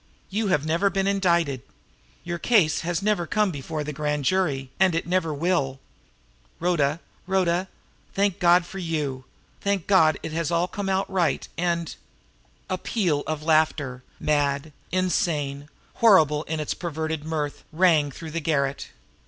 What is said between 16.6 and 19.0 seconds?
perverted mirth, rang through the garret.